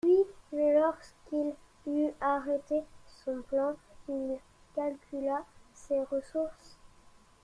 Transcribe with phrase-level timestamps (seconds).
[0.01, 0.17] Puis,
[0.51, 1.53] lorsqu'il
[1.85, 2.81] eut arrêté
[3.23, 3.75] son plan,
[4.09, 4.39] il
[4.73, 6.79] calcula ses ressources.